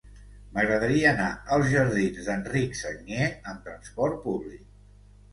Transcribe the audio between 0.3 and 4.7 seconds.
M'agradaria anar als jardins d'Enric Sagnier amb trasport públic.